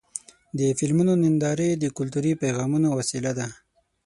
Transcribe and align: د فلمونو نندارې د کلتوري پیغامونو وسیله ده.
د 0.59 0.61
فلمونو 0.79 1.13
نندارې 1.23 1.69
د 1.73 1.85
کلتوري 1.97 2.33
پیغامونو 2.41 2.87
وسیله 2.97 3.31
ده. 3.39 3.47